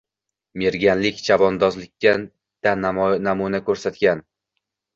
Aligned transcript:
Merganlik, 0.61 1.19
chavandozlikda 1.27 2.15
namuna 3.29 3.63
koʻrsatgan 3.71 4.27